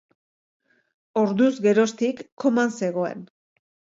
Orduz 1.21 1.51
geroztik 1.67 2.23
koman 2.45 2.75
zegoen. 2.79 3.23